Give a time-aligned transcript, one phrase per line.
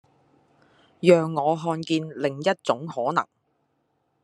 [1.01, 3.27] 讓我看見另一種可能